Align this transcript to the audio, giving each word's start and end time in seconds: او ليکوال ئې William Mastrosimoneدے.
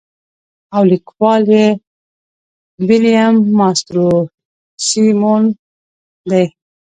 او 0.75 0.81
ليکوال 0.91 1.43
ئې 1.57 1.65
William 2.87 3.35
Mastrosimoneدے. 3.57 6.43